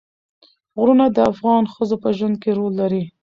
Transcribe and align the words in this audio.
غرونه 0.79 1.05
د 1.11 1.17
افغان 1.31 1.63
ښځو 1.73 1.95
په 2.03 2.09
ژوند 2.17 2.35
کې 2.41 2.51
رول 2.57 2.73
لري. 2.81 3.03